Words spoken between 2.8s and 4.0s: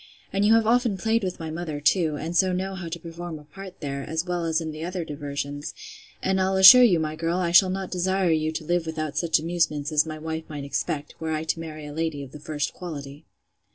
to perform a part